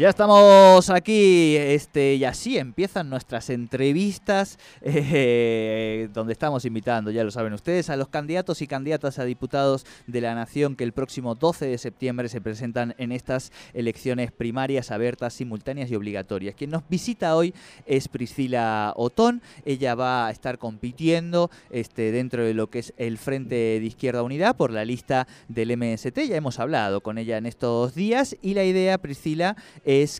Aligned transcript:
Ya 0.00 0.08
estamos 0.08 0.88
aquí, 0.88 1.56
este, 1.58 2.14
y 2.14 2.24
así 2.24 2.56
empiezan 2.56 3.10
nuestras 3.10 3.50
entrevistas, 3.50 4.58
eh, 4.80 6.08
donde 6.14 6.32
estamos 6.32 6.64
invitando, 6.64 7.10
ya 7.10 7.22
lo 7.22 7.30
saben 7.30 7.52
ustedes, 7.52 7.90
a 7.90 7.96
los 7.96 8.08
candidatos 8.08 8.62
y 8.62 8.66
candidatas 8.66 9.18
a 9.18 9.26
diputados 9.26 9.84
de 10.06 10.22
la 10.22 10.34
Nación 10.34 10.74
que 10.74 10.84
el 10.84 10.92
próximo 10.92 11.34
12 11.34 11.66
de 11.66 11.76
septiembre 11.76 12.30
se 12.30 12.40
presentan 12.40 12.94
en 12.96 13.12
estas 13.12 13.52
elecciones 13.74 14.32
primarias 14.32 14.90
abiertas, 14.90 15.34
simultáneas 15.34 15.90
y 15.90 15.96
obligatorias. 15.96 16.54
Quien 16.54 16.70
nos 16.70 16.88
visita 16.88 17.36
hoy 17.36 17.52
es 17.84 18.08
Priscila 18.08 18.94
Otón, 18.96 19.42
ella 19.66 19.94
va 19.96 20.28
a 20.28 20.30
estar 20.30 20.56
compitiendo 20.56 21.50
este, 21.68 22.10
dentro 22.10 22.42
de 22.42 22.54
lo 22.54 22.70
que 22.70 22.78
es 22.78 22.94
el 22.96 23.18
Frente 23.18 23.54
de 23.54 23.84
Izquierda 23.84 24.22
Unidad 24.22 24.56
por 24.56 24.70
la 24.70 24.86
lista 24.86 25.28
del 25.48 25.76
MST, 25.76 26.20
ya 26.20 26.36
hemos 26.36 26.58
hablado 26.58 27.02
con 27.02 27.18
ella 27.18 27.36
en 27.36 27.44
estos 27.44 27.94
días, 27.94 28.34
y 28.40 28.54
la 28.54 28.64
idea, 28.64 28.96
Priscila, 28.96 29.56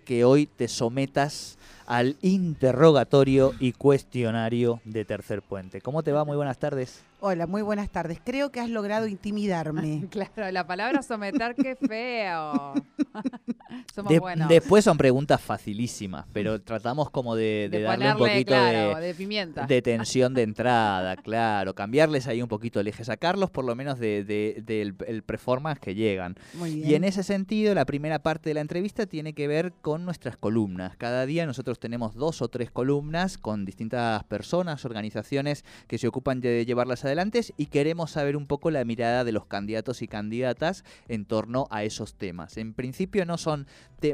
que 0.04 0.24
hoy 0.24 0.46
te 0.46 0.66
sometas 0.66 1.56
al 1.90 2.16
interrogatorio 2.22 3.52
y 3.58 3.72
cuestionario 3.72 4.80
de 4.84 5.04
Tercer 5.04 5.42
Puente. 5.42 5.80
¿Cómo 5.80 6.04
te 6.04 6.12
va? 6.12 6.24
Muy 6.24 6.36
buenas 6.36 6.56
tardes. 6.56 7.02
Hola, 7.22 7.46
muy 7.46 7.60
buenas 7.60 7.90
tardes. 7.90 8.18
Creo 8.24 8.50
que 8.50 8.60
has 8.60 8.70
logrado 8.70 9.06
intimidarme. 9.06 10.06
claro, 10.10 10.50
la 10.52 10.66
palabra 10.66 11.02
someter, 11.02 11.54
qué 11.54 11.76
feo. 11.76 12.72
Somos 13.94 14.18
buenos. 14.20 14.48
Después 14.48 14.84
son 14.84 14.96
preguntas 14.96 15.40
facilísimas, 15.40 16.26
pero 16.32 16.62
tratamos 16.62 17.10
como 17.10 17.36
de, 17.36 17.68
darle 17.70 18.12
un 18.12 18.18
poquito 18.18 18.54
de, 18.54 19.14
pimienta. 19.16 19.66
de 19.66 19.82
tensión 19.82 20.32
de 20.32 20.42
entrada, 20.42 21.16
claro. 21.16 21.74
Cambiarles 21.74 22.26
ahí 22.26 22.40
un 22.40 22.48
poquito 22.48 22.80
el 22.80 22.88
eje, 22.88 23.04
sacarlos 23.04 23.50
por 23.50 23.64
lo 23.64 23.74
menos 23.74 23.98
del 23.98 24.94
el 25.06 25.22
performance 25.22 25.80
que 25.80 25.94
llegan. 25.94 26.36
Muy 26.54 26.76
bien. 26.76 26.88
Y 26.88 26.94
en 26.94 27.04
ese 27.04 27.22
sentido, 27.22 27.74
la 27.74 27.84
primera 27.84 28.20
parte 28.20 28.50
de 28.50 28.54
la 28.54 28.60
entrevista 28.60 29.06
tiene 29.06 29.34
que 29.34 29.46
ver 29.46 29.72
con 29.82 30.04
nuestras 30.04 30.36
columnas. 30.38 30.96
Cada 30.96 31.26
día 31.26 31.44
nosotros 31.44 31.78
tenemos 31.80 32.14
dos 32.14 32.42
o 32.42 32.48
tres 32.48 32.70
columnas 32.70 33.38
con 33.38 33.64
distintas 33.64 34.22
personas, 34.24 34.84
organizaciones 34.84 35.64
que 35.88 35.98
se 35.98 36.06
ocupan 36.06 36.40
de 36.40 36.64
llevarlas 36.64 37.04
adelante 37.04 37.40
y 37.56 37.66
queremos 37.66 38.12
saber 38.12 38.36
un 38.36 38.46
poco 38.46 38.70
la 38.70 38.84
mirada 38.84 39.24
de 39.24 39.32
los 39.32 39.46
candidatos 39.46 40.02
y 40.02 40.08
candidatas 40.08 40.84
en 41.08 41.24
torno 41.24 41.66
a 41.70 41.82
esos 41.84 42.14
temas. 42.14 42.56
En 42.56 42.74
principio 42.74 43.24
no 43.24 43.38
son 43.38 43.66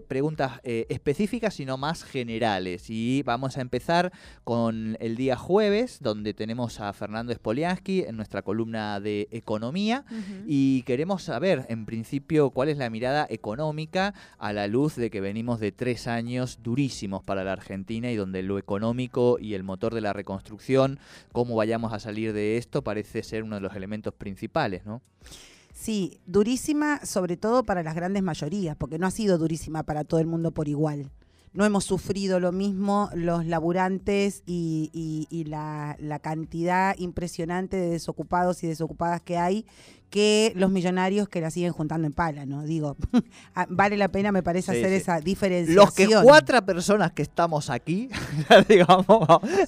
preguntas 0.07 0.61
eh, 0.65 0.87
específicas, 0.89 1.55
sino 1.55 1.77
más 1.77 2.05
generales. 2.05 2.91
Y 2.91 3.23
vamos 3.23 3.57
a 3.57 3.61
empezar 3.61 4.13
con 4.45 4.97
el 5.01 5.17
día 5.17 5.37
jueves, 5.37 5.99
donde 6.01 6.35
tenemos 6.35 6.81
a 6.81 6.93
Fernando 6.93 7.33
Spoliansky 7.33 8.03
en 8.03 8.17
nuestra 8.17 8.43
columna 8.43 9.01
de 9.01 9.29
economía. 9.31 10.05
Y 10.47 10.83
queremos 10.83 11.23
saber, 11.23 11.67
en 11.69 11.87
principio, 11.87 12.51
cuál 12.51 12.69
es 12.69 12.79
la 12.79 12.91
mirada 12.91 13.27
económica 13.31 14.15
a 14.39 14.53
la 14.53 14.67
luz 14.67 14.97
de 14.97 15.11
que 15.11 15.21
venimos 15.21 15.61
de 15.61 15.73
tres 15.73 16.07
años 16.07 16.59
durísimos 16.63 17.23
para 17.23 17.45
la 17.45 17.53
Argentina 17.53 18.11
y 18.11 18.17
donde 18.17 18.43
lo 18.43 18.59
económico 18.59 19.39
y 19.41 19.55
el 19.55 19.63
motor 19.63 19.95
de 19.95 20.01
la 20.01 20.13
reconstrucción, 20.13 20.99
cómo 21.33 21.57
vayamos 21.57 21.93
a 21.93 22.01
salir 22.01 22.33
de 22.33 22.57
esto, 22.57 22.83
parece 22.83 23.23
ser 23.23 23.43
uno 23.43 23.57
de 23.57 23.61
los 23.61 23.75
elementos 23.75 24.15
principales, 24.15 24.85
¿no? 24.85 25.03
Sí, 25.77 26.21
durísima 26.25 27.05
sobre 27.05 27.37
todo 27.37 27.63
para 27.63 27.83
las 27.83 27.95
grandes 27.95 28.23
mayorías, 28.23 28.77
porque 28.77 28.99
no 28.99 29.07
ha 29.07 29.11
sido 29.11 29.37
durísima 29.37 29.83
para 29.83 30.05
todo 30.05 30.21
el 30.21 30.27
mundo 30.27 30.51
por 30.51 30.69
igual. 30.69 31.11
No 31.53 31.67
hemos 31.67 31.85
sufrido 31.85 32.41
lo 32.41 32.51
mismo 32.51 33.11
los 33.15 33.45
laburantes 33.45 34.43
y, 34.47 35.45
la, 35.49 35.97
la, 36.01 36.19
cantidad 36.19 36.95
impresionante 36.99 37.77
de 37.77 37.91
desocupados 37.91 38.65
y 38.65 38.67
desocupadas 38.67 39.21
que 39.21 39.37
hay 39.37 39.67
que 40.09 40.53
los 40.57 40.71
millonarios 40.71 41.29
que 41.29 41.41
la 41.43 41.51
siguen 41.51 41.73
juntando 41.73 42.07
en 42.07 42.15
pala, 42.15 42.47
¿no? 42.47 42.63
Digo, 42.63 42.97
ah, 43.55 43.67
vale 43.69 43.99
la 43.99 44.09
pena, 44.09 44.33
me 44.33 44.43
parece, 44.43 44.73
hacer 44.73 44.93
esa 44.93 45.21
diferenciación. 45.21 45.85
Los 45.85 45.95
que 45.95 46.09
cuatro 46.23 46.65
personas 46.65 47.13
que 47.13 47.23
estamos 47.23 47.69
aquí, 47.71 48.09
digamos, 48.69 49.07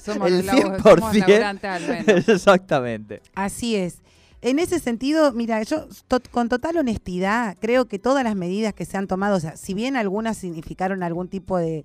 somos 0.02 0.30
el 0.30 0.48
100%. 0.48 2.28
Exactamente. 2.28 3.20
Así 3.34 3.76
es. 3.76 4.00
En 4.41 4.59
ese 4.59 4.78
sentido, 4.78 5.32
mira, 5.32 5.62
yo 5.62 5.88
con 6.31 6.49
total 6.49 6.76
honestidad 6.76 7.56
creo 7.60 7.87
que 7.87 7.99
todas 7.99 8.22
las 8.22 8.37
medidas 8.37 8.72
que 8.72 8.84
se 8.84 8.97
han 8.97 9.09
tomado, 9.09 9.37
o 9.37 9.41
sea, 9.41 9.56
si 9.56 9.75
bien 9.75 9.97
algunas 9.97 10.37
significaron 10.37 11.03
algún 11.03 11.28
tipo 11.28 11.59
de, 11.59 11.84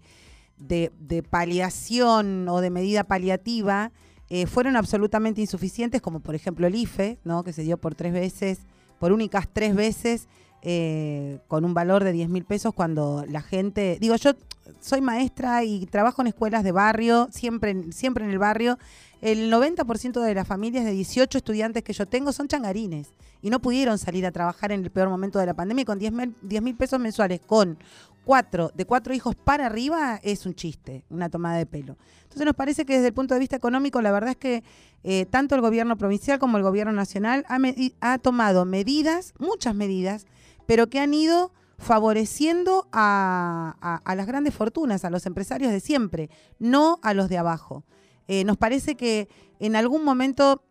de 0.58 1.24
paliación 1.28 2.48
o 2.48 2.62
de 2.62 2.70
medida 2.70 3.04
paliativa, 3.04 3.92
eh, 4.36 4.48
fueron 4.48 4.76
absolutamente 4.76 5.42
insuficientes, 5.42 6.02
como 6.02 6.20
por 6.20 6.34
ejemplo 6.34 6.66
el 6.66 6.74
IFE, 6.74 7.20
¿no? 7.24 7.44
que 7.44 7.54
se 7.54 7.62
dio 7.62 7.78
por 7.78 7.94
tres 7.94 8.14
veces, 8.14 8.60
por 8.98 9.12
únicas 9.12 9.48
tres 9.54 9.76
veces, 9.76 10.28
eh, 10.64 11.38
con 11.48 11.66
un 11.66 11.76
valor 11.76 12.04
de 12.04 12.14
10 12.14 12.30
mil 12.30 12.44
pesos, 12.44 12.74
cuando 12.74 13.26
la 13.28 13.42
gente, 13.42 13.98
digo, 14.02 14.16
yo 14.16 14.32
soy 14.80 15.02
maestra 15.02 15.64
y 15.66 15.86
trabajo 15.86 16.24
en 16.24 16.30
escuelas 16.30 16.64
de 16.64 16.72
barrio, 16.72 17.28
siempre, 17.32 17.92
siempre 17.92 18.24
en 18.24 18.32
el 18.32 18.40
barrio, 18.40 18.80
el 19.24 19.50
90% 19.52 20.22
de 20.22 20.36
las 20.36 20.46
familias 20.46 20.84
de 20.84 20.92
18 20.92 21.38
estudiantes 21.38 21.82
que 21.82 21.94
yo 21.94 22.06
tengo 22.06 22.34
son 22.34 22.50
changarines 22.50 23.08
y 23.42 23.50
no 23.50 23.62
pudieron 23.62 23.98
salir 23.98 24.26
a 24.26 24.32
trabajar 24.32 24.74
en 24.74 24.84
el 24.84 24.92
peor 24.92 25.08
momento 25.08 25.40
de 25.40 25.46
la 25.46 25.54
pandemia 25.54 25.84
y 25.84 25.86
con 25.86 25.98
10 25.98 26.62
mil 26.62 26.76
pesos 26.76 27.00
mensuales, 27.00 27.40
con 27.40 27.78
cuatro, 28.26 28.72
de 28.76 28.86
cuatro 28.86 29.14
hijos 29.14 29.36
para 29.36 29.68
arriba, 29.68 30.20
es 30.24 30.46
un 30.46 30.56
chiste, 30.56 31.06
una 31.10 31.30
tomada 31.30 31.58
de 31.58 31.66
pelo. 31.66 31.98
Entonces 32.24 32.46
nos 32.46 32.56
parece 32.56 32.86
que 32.86 32.96
desde 32.96 33.08
el 33.08 33.14
punto 33.14 33.34
de 33.34 33.40
vista 33.40 33.56
económico, 33.56 34.02
la 34.02 34.12
verdad 34.12 34.32
es 34.32 34.38
que 34.38 34.64
eh, 35.04 35.26
tanto 35.26 35.56
el 35.56 35.62
gobierno 35.62 35.98
provincial 35.98 36.38
como 36.38 36.58
el 36.58 36.64
gobierno 36.64 36.92
nacional 36.92 37.46
ha, 37.48 37.60
ha 38.02 38.18
tomado 38.18 38.66
medidas, 38.66 39.34
muchas 39.40 39.74
medidas, 39.74 40.26
pero 40.66 40.90
que 40.90 41.00
han 41.00 41.14
ido 41.14 41.54
favoreciendo 41.78 42.88
a, 42.92 44.02
las 44.16 44.28
grandes 44.28 44.54
fortunas, 44.54 45.06
a 45.06 45.10
los 45.10 45.26
empresarios 45.26 45.72
de 45.72 45.80
siempre, 45.80 46.30
no 46.60 47.00
a 47.04 47.14
los 47.14 47.30
de 47.30 47.38
abajo. 47.38 47.84
Eh, 48.28 48.44
nos 48.44 48.58
parece 48.58 48.96
que 48.96 49.28
en 49.60 49.76
algún 49.76 50.04
momento 50.04 50.64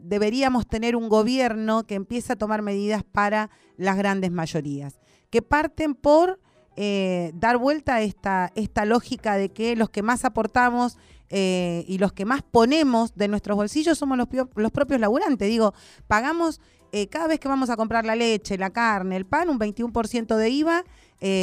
deberíamos 0.00 0.66
tener 0.66 0.96
un 0.96 1.08
gobierno 1.08 1.86
que 1.86 1.94
empiece 1.94 2.32
a 2.32 2.36
tomar 2.36 2.62
medidas 2.62 3.04
para 3.04 3.50
las 3.76 3.96
grandes 3.96 4.30
mayorías, 4.30 5.00
que 5.30 5.42
parten 5.42 5.94
por 5.94 6.40
eh, 6.76 7.32
dar 7.34 7.58
vuelta 7.58 7.96
a 7.96 8.02
esta, 8.02 8.52
esta 8.54 8.84
lógica 8.84 9.36
de 9.36 9.50
que 9.50 9.76
los 9.76 9.90
que 9.90 10.02
más 10.02 10.24
aportamos 10.24 10.96
eh, 11.28 11.84
y 11.86 11.98
los 11.98 12.12
que 12.12 12.24
más 12.24 12.42
ponemos 12.42 13.14
de 13.14 13.28
nuestros 13.28 13.56
bolsillos 13.56 13.98
somos 13.98 14.16
los, 14.16 14.28
los 14.54 14.70
propios 14.70 15.00
laburantes. 15.00 15.48
Digo, 15.48 15.74
pagamos 16.06 16.60
cada 17.08 17.26
vez 17.26 17.40
que 17.40 17.48
vamos 17.48 17.70
a 17.70 17.76
comprar 17.76 18.04
la 18.04 18.14
leche, 18.14 18.58
la 18.58 18.68
carne, 18.68 19.16
el 19.16 19.24
pan, 19.24 19.48
un 19.48 19.58
21% 19.58 20.36
de 20.36 20.50
IVA, 20.50 20.84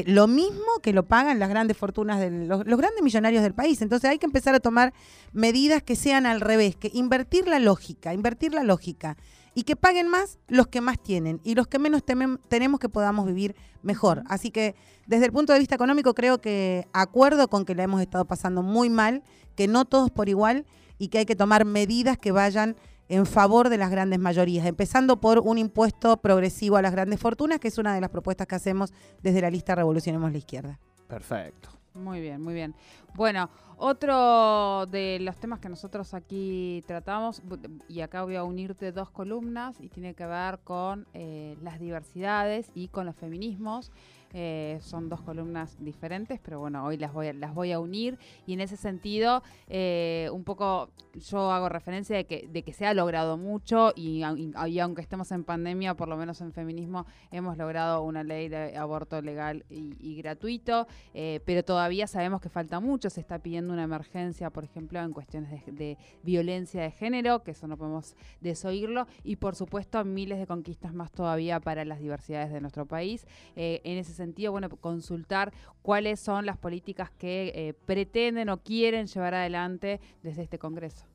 lo 0.08 0.28
mismo 0.28 0.80
que 0.84 0.92
lo 0.92 1.08
pagan 1.08 1.40
las 1.40 1.50
grandes 1.50 1.78
fortunas, 1.78 2.20
de 2.20 2.30
los, 2.32 2.66
los, 2.68 2.78
grandes 2.78 3.02
millonarios 3.02 3.44
del 3.44 3.54
país. 3.54 3.82
Entonces 3.82 4.10
hay 4.10 4.20
que 4.20 4.26
empezar 4.26 4.54
a 4.54 4.60
tomar 4.60 4.94
medidas 5.32 5.82
que 5.82 5.96
sean 5.96 6.26
al 6.26 6.42
revés, 6.42 6.76
que 6.76 6.92
invertir 6.94 7.48
la 7.48 7.60
lógica, 7.60 8.14
invertir 8.14 8.54
la 8.54 8.64
lógica 8.64 9.16
y 9.56 9.64
que 9.64 9.76
paguen 9.76 10.08
más 10.08 10.38
los 10.48 10.68
que 10.68 10.82
más 10.82 11.02
tienen 11.02 11.42
y 11.44 11.56
los 11.56 11.68
que 11.68 11.80
menos 11.80 12.04
tenemos 12.04 12.80
que 12.80 12.90
podamos 12.90 13.26
vivir 13.26 13.56
mejor. 13.82 14.24
Así 14.28 14.52
que 14.52 14.76
desde 15.08 15.26
el 15.26 15.32
punto 15.32 15.54
de 15.54 15.60
vista 15.60 15.76
económico 15.76 16.14
creo 16.14 16.40
que 16.40 16.88
acuerdo 16.94 17.48
con 17.48 17.66
que 17.66 17.76
la 17.76 17.84
hemos 17.84 18.02
estado 18.02 18.26
pasando 18.26 18.62
muy 18.62 18.90
mal, 18.90 19.24
que 19.56 19.68
no 19.68 19.86
todos 19.86 20.12
por 20.12 20.30
igual 20.30 20.66
y 20.98 21.08
que 21.08 21.20
hay 21.20 21.26
que 21.26 21.36
tomar 21.36 21.66
medidas 21.66 22.18
que 22.18 22.32
vayan 22.32 22.76
en 23.10 23.26
favor 23.26 23.70
de 23.70 23.78
las 23.78 23.90
grandes 23.90 24.20
mayorías, 24.20 24.66
empezando 24.66 25.20
por 25.20 25.40
un 25.40 25.58
impuesto 25.58 26.18
progresivo 26.18 26.78
a 26.78 26.82
las 26.82 26.92
grandes 26.92 27.20
fortunas, 27.20 27.60
que 27.60 27.68
es 27.68 27.78
una 27.78 27.94
de 27.94 28.02
las 28.02 28.12
propuestas 28.12 28.48
que 28.48 28.56
hacemos 28.56 28.94
desde 29.22 29.42
la 29.42 29.50
lista 29.50 29.76
Revolucionemos 29.76 30.32
la 30.32 30.38
Izquierda. 30.38 30.80
Perfecto. 31.08 31.70
Muy 31.96 32.22
bien, 32.22 32.42
muy 32.42 32.54
bien. 32.54 32.76
Bueno, 33.16 33.50
otro 33.78 34.86
de 34.88 35.20
los 35.22 35.38
temas 35.38 35.60
que 35.60 35.70
nosotros 35.70 36.14
aquí 36.14 36.84
tratamos, 36.88 37.42
y 37.88 38.02
acá 38.02 38.24
voy 38.24 38.36
a 38.36 38.44
unirte 38.44 38.92
dos 38.92 39.10
columnas, 39.10 39.80
y 39.80 39.90
tiene 39.90 40.14
que 40.14 40.26
ver 40.26 40.60
con 40.60 41.08
eh, 41.14 41.58
las 41.62 41.80
diversidades 41.80 42.72
y 42.76 42.90
con 42.90 43.06
los 43.06 43.16
feminismos. 43.16 43.92
Eh, 44.32 44.78
son 44.82 45.10
dos 45.10 45.22
columnas 45.22 45.76
diferentes, 45.80 46.40
pero 46.40 46.60
bueno, 46.60 46.86
hoy 46.86 46.98
las 46.98 47.12
voy 47.14 47.30
a, 47.30 47.34
las 47.34 47.56
voy 47.56 47.72
a 47.72 47.80
unir 47.80 48.20
y 48.46 48.54
en 48.54 48.62
ese 48.62 48.78
sentido 48.78 49.42
eh, 49.68 50.30
un 50.32 50.44
poco 50.44 50.92
yo 51.16 51.52
hago 51.52 51.68
referencia 51.68 52.16
de 52.16 52.26
que, 52.26 52.48
de 52.48 52.62
que 52.62 52.72
se 52.72 52.86
ha 52.86 52.94
logrado 52.94 53.38
mucho 53.38 53.92
y, 53.96 54.22
aunque 54.22 55.02
estemos 55.02 55.32
en 55.32 55.44
pandemia, 55.44 55.96
por 55.96 56.08
lo 56.08 56.16
menos 56.16 56.42
en 56.42 56.54
feminismo 56.54 57.08
hemos 57.32 57.58
logrado 57.58 58.04
una 58.04 58.24
ley 58.24 58.50
de 58.50 58.78
aborto 58.78 59.20
legal 59.22 59.66
y, 59.70 60.16
gratuito, 60.18 60.88
eh, 61.16 61.42
pero 61.46 61.64
todavía 61.64 62.06
sabemos 62.06 62.40
que 62.40 62.50
falta 62.50 62.80
mucho, 62.80 62.99
se 63.08 63.22
está 63.22 63.40
pidiendo 63.40 63.72
una 63.72 63.84
emergencia, 63.84 64.50
por 64.50 64.64
ejemplo, 64.64 65.00
en 65.00 65.14
cuestiones 65.14 65.64
de, 65.66 65.98
violencia 66.24 66.82
de 66.82 66.92
género, 66.92 67.44
que 67.44 67.52
eso 67.52 67.68
no 67.68 67.78
podemos 67.78 68.16
desoírlo, 68.42 69.08
y 69.24 69.36
por 69.36 69.56
supuesto 69.56 70.04
miles 70.04 70.40
de 70.40 70.48
conquistas 70.48 70.94
más 70.94 71.12
todavía 71.12 71.60
para 71.60 71.86
las 71.86 72.00
diversidades 72.00 72.52
de 72.52 72.62
nuestro 72.62 72.86
país. 72.86 73.28
en 73.56 73.98
ese 73.98 74.14
sentido, 74.14 74.52
bueno, 74.52 74.70
consultar 74.70 75.54
cuáles 75.82 76.20
son 76.20 76.46
las 76.46 76.58
políticas 76.58 77.12
que 77.12 77.52
eh, 77.56 77.74
pretenden 77.86 78.50
o 78.50 78.62
quieren 78.62 79.08
llevar 79.08 79.34
adelante 79.34 80.00
desde 80.24 80.44
este 80.44 80.58
Congreso. 80.58 81.06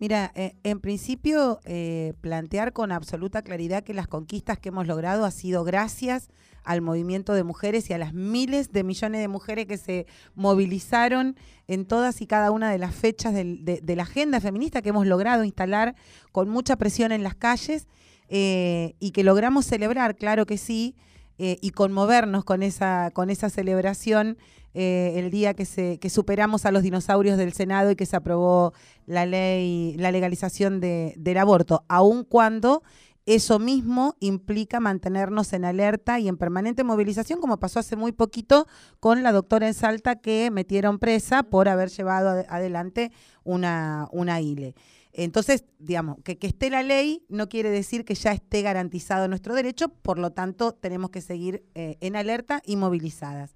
Mira, 0.00 0.32
eh, 0.34 0.56
en 0.64 0.80
principio, 0.80 1.60
eh, 1.66 2.14
plantear 2.22 2.72
con 2.72 2.90
absoluta 2.90 3.42
claridad 3.42 3.84
que 3.84 3.92
las 3.92 4.08
conquistas 4.08 4.58
que 4.58 4.70
hemos 4.70 4.86
logrado 4.86 5.26
ha 5.26 5.30
sido 5.30 5.62
gracias 5.62 6.30
al 6.64 6.80
movimiento 6.80 7.34
de 7.34 7.44
mujeres 7.44 7.90
y 7.90 7.92
a 7.92 7.98
las 7.98 8.14
miles 8.14 8.72
de 8.72 8.82
millones 8.82 9.20
de 9.20 9.28
mujeres 9.28 9.66
que 9.66 9.76
se 9.76 10.06
movilizaron 10.34 11.36
en 11.68 11.84
todas 11.84 12.22
y 12.22 12.26
cada 12.26 12.50
una 12.50 12.72
de 12.72 12.78
las 12.78 12.94
fechas 12.94 13.34
de, 13.34 13.82
la 13.94 14.02
agenda 14.02 14.40
feminista 14.40 14.80
que 14.80 14.88
hemos 14.88 15.06
logrado 15.06 15.44
instalar 15.44 15.94
con 16.32 16.48
mucha 16.48 16.76
presión 16.76 17.12
en 17.12 17.22
las 17.22 17.34
calles 17.34 17.86
y 18.28 19.10
que 19.12 19.24
logramos 19.24 19.66
celebrar, 19.66 20.16
claro 20.16 20.46
que 20.46 20.56
sí, 20.56 20.94
eh, 21.42 21.56
y 21.62 21.70
conmovernos 21.70 22.44
con 22.44 22.62
esa, 22.62 23.12
con 23.14 23.30
esa 23.30 23.48
celebración 23.48 24.36
eh, 24.74 25.14
el 25.16 25.30
día 25.30 25.54
que, 25.54 25.64
se, 25.64 25.98
superamos 26.08 26.64
a 26.64 26.70
los 26.70 26.82
dinosaurios 26.82 27.36
del 27.38 27.52
Senado 27.52 27.90
y 27.90 27.96
que 27.96 28.06
se 28.06 28.16
aprobó 28.16 28.72
la 29.06 29.26
ley, 29.26 29.94
la 29.98 30.12
legalización 30.12 30.80
de, 30.80 31.14
del 31.16 31.38
aborto, 31.38 31.84
aun 31.88 32.24
cuando 32.24 32.82
eso 33.26 33.58
mismo 33.58 34.16
implica 34.18 34.80
mantenernos 34.80 35.52
en 35.52 35.64
alerta 35.64 36.18
y 36.18 36.28
en 36.28 36.36
permanente 36.36 36.84
movilización, 36.84 37.40
como 37.40 37.60
pasó 37.60 37.78
hace 37.78 37.94
muy 37.94 38.12
poquito 38.12 38.66
con 38.98 39.22
la 39.22 39.32
doctora 39.32 39.66
en 39.66 39.74
Salta 39.74 40.16
que 40.16 40.50
metieron 40.50 40.98
presa 40.98 41.42
por 41.42 41.68
haber 41.68 41.90
llevado 41.90 42.44
adelante 42.48 43.12
una, 43.44 44.08
una 44.10 44.40
ILE. 44.40 44.74
Entonces, 45.12 45.64
digamos, 45.78 46.18
que, 46.24 46.38
que 46.38 46.46
esté 46.46 46.70
la 46.70 46.82
ley 46.82 47.24
no 47.28 47.48
quiere 47.48 47.70
decir 47.70 48.04
que 48.04 48.14
ya 48.14 48.32
esté 48.32 48.62
garantizado 48.62 49.28
nuestro 49.28 49.54
derecho, 49.54 49.88
por 49.88 50.18
lo 50.18 50.30
tanto, 50.30 50.72
tenemos 50.72 51.10
que 51.10 51.20
seguir 51.20 51.64
eh, 51.74 51.98
en 52.00 52.16
alerta 52.16 52.62
y 52.64 52.76
movilizadas. 52.76 53.54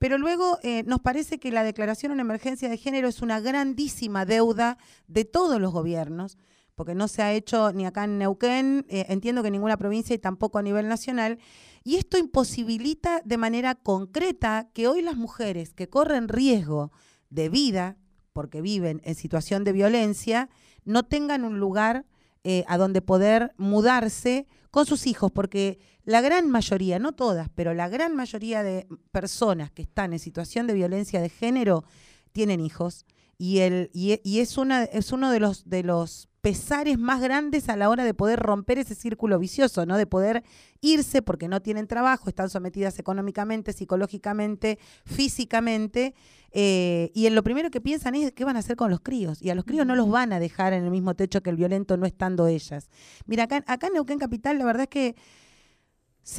Pero 0.00 0.16
luego 0.16 0.58
eh, 0.62 0.82
nos 0.84 1.00
parece 1.00 1.38
que 1.38 1.52
la 1.52 1.62
declaración 1.62 2.10
en 2.10 2.20
emergencia 2.20 2.70
de 2.70 2.78
género 2.78 3.06
es 3.06 3.20
una 3.20 3.38
grandísima 3.38 4.24
deuda 4.24 4.78
de 5.08 5.26
todos 5.26 5.60
los 5.60 5.74
gobiernos, 5.74 6.38
porque 6.74 6.94
no 6.94 7.06
se 7.06 7.20
ha 7.20 7.34
hecho 7.34 7.70
ni 7.74 7.84
acá 7.84 8.04
en 8.04 8.16
Neuquén, 8.16 8.86
eh, 8.88 9.04
entiendo 9.10 9.42
que 9.42 9.48
en 9.48 9.52
ninguna 9.52 9.76
provincia 9.76 10.14
y 10.14 10.18
tampoco 10.18 10.58
a 10.58 10.62
nivel 10.62 10.88
nacional, 10.88 11.38
y 11.84 11.96
esto 11.96 12.16
imposibilita 12.16 13.20
de 13.26 13.36
manera 13.36 13.74
concreta 13.74 14.70
que 14.72 14.88
hoy 14.88 15.02
las 15.02 15.18
mujeres 15.18 15.74
que 15.74 15.90
corren 15.90 16.28
riesgo 16.28 16.92
de 17.28 17.50
vida, 17.50 17.98
porque 18.32 18.62
viven 18.62 19.02
en 19.04 19.14
situación 19.14 19.64
de 19.64 19.72
violencia, 19.72 20.48
no 20.86 21.02
tengan 21.02 21.44
un 21.44 21.60
lugar 21.60 22.06
eh, 22.44 22.64
a 22.68 22.78
donde 22.78 23.02
poder 23.02 23.52
mudarse 23.56 24.46
con 24.70 24.86
sus 24.86 25.06
hijos, 25.06 25.30
porque 25.32 25.78
la 26.04 26.20
gran 26.20 26.50
mayoría, 26.50 26.98
no 26.98 27.12
todas, 27.12 27.48
pero 27.54 27.74
la 27.74 27.88
gran 27.88 28.16
mayoría 28.16 28.62
de 28.62 28.86
personas 29.12 29.70
que 29.70 29.82
están 29.82 30.12
en 30.12 30.18
situación 30.18 30.66
de 30.66 30.74
violencia 30.74 31.20
de 31.20 31.28
género 31.28 31.84
tienen 32.32 32.60
hijos. 32.60 33.04
Y, 33.42 33.60
el, 33.60 33.88
y, 33.94 34.38
es, 34.40 34.58
una, 34.58 34.84
es 34.84 35.12
uno 35.12 35.30
de 35.30 35.40
los, 35.40 35.66
de 35.66 35.82
los 35.82 36.28
pesares 36.42 36.98
más 36.98 37.22
grandes 37.22 37.70
a 37.70 37.76
la 37.76 37.88
hora 37.88 38.04
de 38.04 38.12
poder 38.12 38.38
romper 38.38 38.76
ese 38.76 38.94
círculo 38.94 39.38
vicioso, 39.38 39.86
¿no? 39.86 39.96
De 39.96 40.06
poder 40.06 40.44
irse 40.82 41.22
porque 41.22 41.48
no 41.48 41.62
tienen 41.62 41.86
trabajo, 41.86 42.28
están 42.28 42.50
sometidas 42.50 42.98
económicamente, 42.98 43.72
psicológicamente, 43.72 44.78
físicamente, 45.06 46.14
eh, 46.50 47.10
y 47.14 47.24
en 47.24 47.34
lo 47.34 47.42
primero 47.42 47.70
que 47.70 47.80
piensan 47.80 48.14
es 48.14 48.30
qué 48.32 48.44
van 48.44 48.56
a 48.56 48.58
hacer 48.58 48.76
con 48.76 48.90
los 48.90 49.00
críos, 49.00 49.40
y 49.40 49.48
a 49.48 49.54
los 49.54 49.64
críos 49.64 49.86
no 49.86 49.96
los 49.96 50.10
van 50.10 50.34
a 50.34 50.38
dejar 50.38 50.74
en 50.74 50.84
el 50.84 50.90
mismo 50.90 51.14
techo 51.14 51.42
que 51.42 51.48
el 51.48 51.56
violento 51.56 51.96
no 51.96 52.04
estando 52.04 52.46
ellas. 52.46 52.90
Mira, 53.24 53.44
acá, 53.44 53.64
acá 53.66 53.86
en 53.86 53.94
Neuquén 53.94 54.18
Capital 54.18 54.58
la 54.58 54.66
verdad 54.66 54.82
es 54.82 54.88
que 54.88 55.16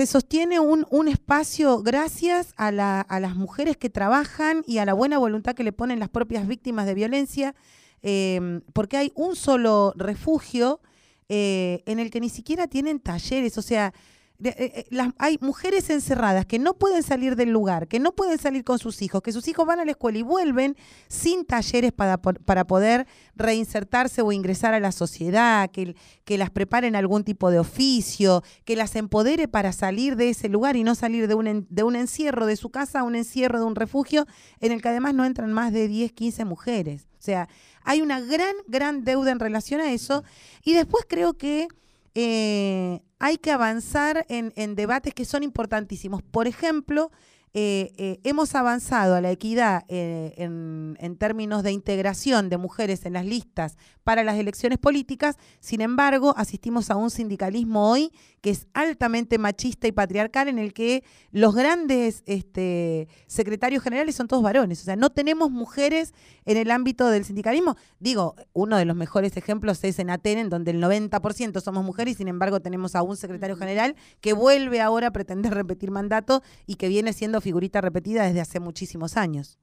se 0.05 0.11
sostiene 0.13 0.59
un, 0.59 0.85
un 0.89 1.07
espacio 1.07 1.81
gracias 1.81 2.53
a, 2.57 2.71
la, 2.71 3.01
a 3.01 3.19
las 3.19 3.35
mujeres 3.35 3.77
que 3.77 3.89
trabajan 3.89 4.63
y 4.67 4.79
a 4.79 4.85
la 4.85 4.93
buena 4.93 5.17
voluntad 5.17 5.55
que 5.55 5.63
le 5.63 5.71
ponen 5.71 5.99
las 5.99 6.09
propias 6.09 6.47
víctimas 6.47 6.85
de 6.85 6.93
violencia, 6.93 7.55
Em, 8.01 8.61
porque 8.73 8.97
hay 8.97 9.11
un 9.15 9.35
solo 9.35 9.93
refugio 9.95 10.81
eh, 11.29 11.83
en 11.85 11.99
el 11.99 12.09
que 12.09 12.19
ni 12.19 12.29
siquiera 12.29 12.67
tienen 12.67 12.99
talleres, 12.99 13.57
o 13.57 13.61
sea, 13.61 13.93
eh, 14.43 14.85
eh, 14.89 15.11
hay 15.19 15.37
mujeres 15.39 15.89
encerradas 15.89 16.45
que 16.45 16.57
no 16.57 16.73
pueden 16.73 17.03
salir 17.03 17.35
del 17.35 17.49
lugar, 17.49 17.87
que 17.87 17.99
no 17.99 18.13
pueden 18.13 18.39
salir 18.39 18.63
con 18.63 18.79
sus 18.79 19.01
hijos, 19.01 19.21
que 19.21 19.31
sus 19.31 19.47
hijos 19.47 19.65
van 19.65 19.79
a 19.79 19.85
la 19.85 19.91
escuela 19.91 20.17
y 20.17 20.23
vuelven 20.23 20.75
sin 21.07 21.45
talleres 21.45 21.91
para, 21.91 22.17
para 22.17 22.65
poder 22.65 23.07
reinsertarse 23.35 24.21
o 24.21 24.31
ingresar 24.31 24.73
a 24.73 24.79
la 24.79 24.91
sociedad, 24.91 25.69
que, 25.69 25.95
que 26.25 26.37
las 26.37 26.49
preparen 26.49 26.95
algún 26.95 27.23
tipo 27.23 27.51
de 27.51 27.59
oficio, 27.59 28.43
que 28.65 28.75
las 28.75 28.95
empodere 28.95 29.47
para 29.47 29.73
salir 29.73 30.15
de 30.15 30.29
ese 30.29 30.49
lugar 30.49 30.75
y 30.75 30.83
no 30.83 30.95
salir 30.95 31.27
de 31.27 31.35
un, 31.35 31.67
de 31.69 31.83
un 31.83 31.95
encierro 31.95 32.45
de 32.45 32.55
su 32.55 32.69
casa 32.69 33.01
a 33.01 33.03
un 33.03 33.15
encierro 33.15 33.59
de 33.59 33.65
un 33.65 33.75
refugio 33.75 34.25
en 34.59 34.71
el 34.71 34.81
que 34.81 34.89
además 34.89 35.13
no 35.13 35.25
entran 35.25 35.53
más 35.53 35.71
de 35.71 35.87
10, 35.87 36.13
15 36.13 36.45
mujeres. 36.45 37.07
O 37.19 37.23
sea, 37.23 37.47
hay 37.83 38.01
una 38.01 38.19
gran, 38.19 38.55
gran 38.67 39.03
deuda 39.03 39.31
en 39.31 39.39
relación 39.39 39.81
a 39.81 39.91
eso. 39.91 40.23
Y 40.63 40.73
después 40.73 41.05
creo 41.07 41.35
que 41.35 41.67
eh, 42.15 43.01
hay 43.19 43.37
que 43.37 43.51
avanzar 43.51 44.25
en, 44.29 44.53
en 44.55 44.75
debates 44.75 45.13
que 45.13 45.25
son 45.25 45.43
importantísimos. 45.43 46.21
Por 46.21 46.47
ejemplo, 46.47 47.11
eh, 47.53 47.91
eh, 47.97 48.19
hemos 48.23 48.55
avanzado 48.55 49.13
a 49.13 49.19
la 49.19 49.29
equidad 49.29 49.83
eh, 49.89 50.33
en, 50.37 51.17
términos 51.17 51.63
de 51.63 51.73
integración 51.73 52.47
de 52.47 52.55
mujeres 52.55 53.05
en 53.05 53.11
las 53.13 53.25
listas 53.25 53.77
para 54.05 54.23
las 54.23 54.37
elecciones 54.37 54.79
políticas, 54.79 55.35
sin 55.59 55.81
embargo, 55.81 56.33
asistimos 56.37 56.89
a 56.89 56.95
un 56.95 57.11
sindicalismo 57.11 57.91
hoy 57.91 58.11
que 58.39 58.49
es 58.49 58.67
altamente 58.73 59.37
machista 59.37 59.87
y 59.87 59.91
patriarcal 59.91 60.47
en 60.47 60.57
el 60.57 60.73
que 60.73 61.03
los 61.31 61.53
grandes 61.53 62.23
este, 62.25 63.07
secretarios 63.27 63.83
generales 63.83 64.15
son 64.15 64.27
todos 64.27 64.41
varones, 64.41 64.81
o 64.81 64.85
sea, 64.85 64.95
no 64.95 65.09
tenemos 65.09 65.51
mujeres 65.51 66.13
en 66.45 66.57
el 66.57 66.71
ámbito 66.71 67.07
del 67.09 67.25
sindicalismo. 67.25 67.75
Digo, 67.99 68.35
uno 68.53 68.77
de 68.77 68.85
los 68.85 68.95
mejores 68.95 69.37
ejemplos 69.37 69.83
es 69.83 69.99
en 69.99 70.09
Atenas, 70.09 70.49
donde 70.49 70.71
el 70.71 70.81
90% 70.81 71.61
somos 71.61 71.83
mujeres 71.83 72.15
y 72.15 72.17
sin 72.17 72.29
embargo 72.29 72.61
tenemos 72.61 72.95
a 72.95 73.03
un 73.03 73.17
secretario 73.17 73.57
general 73.57 73.95
que 74.21 74.33
vuelve 74.33 74.81
ahora 74.81 75.07
a 75.07 75.11
pretender 75.11 75.53
repetir 75.53 75.91
mandato 75.91 76.41
y 76.65 76.75
que 76.75 76.87
viene 76.87 77.13
siendo 77.13 77.40
figurita 77.41 77.81
repetida 77.81 78.25
desde 78.25 78.41
hace 78.41 78.59
muchísimos 78.59 79.17
años. 79.17 79.59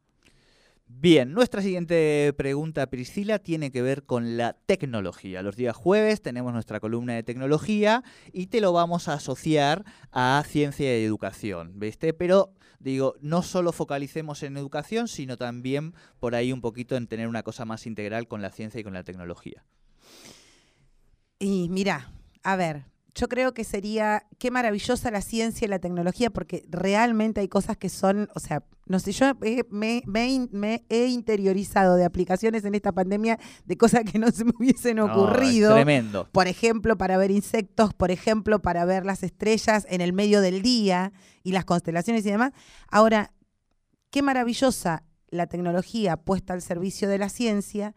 Bien, 0.90 1.32
nuestra 1.32 1.61
siguiente 1.61 2.32
pregunta, 2.37 2.87
Priscila, 2.88 3.38
tiene 3.38 3.70
que 3.70 3.82
ver 3.82 4.04
con 4.04 4.38
la 4.38 4.54
tecnología. 4.54 5.42
Los 5.42 5.54
días 5.54 5.76
jueves 5.76 6.23
tenemos 6.23 6.54
nuestra 6.54 6.80
columna 6.80 7.12
de 7.12 7.23
tecnología 7.23 8.02
y 8.32 8.47
te 8.47 8.62
lo 8.62 8.73
vamos 8.73 9.06
a 9.06 9.14
asociar 9.14 9.85
a 10.12 10.42
ciencia 10.47 10.99
y 10.99 11.04
educación, 11.04 11.78
¿viste? 11.78 12.14
Pero 12.14 12.54
digo, 12.80 13.16
no 13.20 13.42
solo 13.42 13.73
focalicemos 13.73 14.42
en 14.42 14.56
educación, 14.56 15.08
sino 15.08 15.37
también 15.37 15.92
por 16.20 16.35
ahí 16.35 16.52
un 16.52 16.62
poquito 16.62 16.97
en 16.97 17.06
tener 17.06 17.28
una 17.28 17.42
cosa 17.42 17.66
más 17.66 17.87
integral 17.87 18.26
con 18.26 18.40
la 18.40 18.50
ciencia 18.50 18.80
y 18.80 18.85
con 18.85 18.94
la 18.94 19.04
tecnología. 19.04 19.66
Y 21.38 21.68
mira, 21.68 22.11
a 22.42 22.56
ver, 22.56 22.87
yo 23.18 23.28
creo 23.28 23.52
que 23.52 23.64
sería, 23.64 24.26
qué 24.38 24.52
maravillosa 24.52 25.10
la 25.10 25.22
ciencia 25.22 25.64
y 25.64 25.68
la 25.68 25.80
tecnología, 25.80 26.30
porque 26.30 26.64
realmente 26.68 27.40
hay 27.40 27.48
cosas 27.48 27.76
que 27.76 27.88
son, 27.88 28.28
o 28.37 28.38
sea, 28.38 28.62
no 28.87 29.00
sé, 29.00 29.10
yo 29.10 29.26
me, 29.70 30.04
he 30.88 31.06
interiorizado 31.06 31.96
de 31.96 32.04
aplicaciones 32.04 32.64
en 32.64 32.76
esta 32.76 32.92
pandemia 32.92 33.38
de 33.64 33.76
cosas 33.76 34.04
que 34.04 34.20
no 34.20 34.30
se 34.30 34.44
me 34.44 34.52
hubiesen 34.56 35.00
ocurrido. 35.00 35.75
tremendo. 35.75 36.28
Por 36.30 36.46
ejemplo, 36.46 36.96
para 36.96 37.16
ver 37.16 37.32
insectos, 37.32 37.92
por 37.92 38.12
ejemplo, 38.12 38.60
para 38.60 38.84
ver 38.84 39.04
las 39.04 39.25
estrellas 39.25 39.84
en 39.90 40.00
el 40.00 40.12
medio 40.12 40.40
del 40.40 40.62
día 40.62 41.12
y 41.42 41.50
las 41.50 41.64
constelaciones 41.64 42.25
y 42.25 42.30
demás. 42.30 42.52
Ahora, 42.88 43.32
qué 44.10 44.22
maravillosa 44.22 45.02
la 45.28 45.48
tecnología 45.48 46.16
puesta 46.16 46.52
al 46.52 46.62
servicio 46.62 47.08
de 47.08 47.18
la 47.18 47.30
ciencia, 47.30 47.94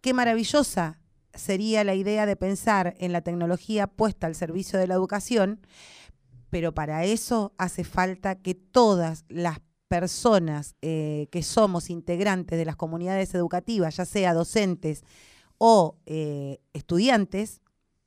qué 0.00 0.14
maravillosa 0.14 1.01
sería 1.34 1.84
la 1.84 1.94
idea 1.94 2.26
de 2.26 2.36
pensar 2.36 2.94
en 2.98 3.12
la 3.12 3.22
tecnología 3.22 3.86
puesta 3.86 4.26
al 4.26 4.34
servicio 4.34 4.78
de 4.78 4.86
la 4.86 4.94
educación, 4.94 5.60
pero 6.50 6.74
para 6.74 7.04
eso 7.04 7.54
hace 7.56 7.84
falta 7.84 8.34
que 8.34 8.54
todas 8.54 9.24
las 9.28 9.60
personas 9.88 10.76
eh, 10.82 11.28
que 11.30 11.42
somos 11.42 11.90
integrantes 11.90 12.58
de 12.58 12.64
las 12.64 12.76
comunidades 12.76 13.34
educativas, 13.34 13.96
ya 13.96 14.04
sea 14.04 14.34
docentes 14.34 15.04
o 15.58 15.96
eh, 16.06 16.58
estudiantes, 16.72 17.61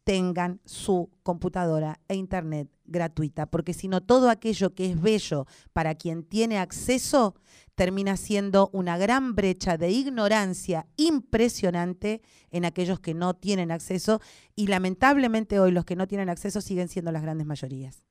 tengan 0.06 0.62
su 0.66 1.10
computadora 1.24 2.00
e 2.08 2.16
internet 2.16 2.70
gratuita, 2.86 3.48
porque 3.48 3.74
si 3.74 3.88
no 3.88 4.02
todo 4.02 4.30
aquello 4.30 4.76
que 4.76 4.92
es 4.92 5.02
bello 5.02 5.48
para 5.74 5.96
quien 5.96 6.24
tiene 6.24 6.60
acceso 6.60 7.36
termina 7.74 8.16
siendo 8.16 8.70
una 8.72 8.98
gran 8.98 9.36
brecha 9.36 9.78
de 9.78 9.90
ignorancia 9.90 10.86
impresionante 10.96 12.22
en 12.52 12.66
aquellos 12.66 13.00
que 13.00 13.16
no 13.16 13.34
tienen 13.34 13.72
acceso 13.72 14.22
y 14.56 14.68
lamentablemente 14.68 15.60
hoy 15.60 15.72
los 15.72 15.86
que 15.86 15.96
no 15.96 16.08
tienen 16.08 16.30
acceso 16.30 16.62
siguen 16.62 16.88
siendo 16.88 17.12
las 17.12 17.24
grandes 17.24 17.48
mayorías. 17.48 18.06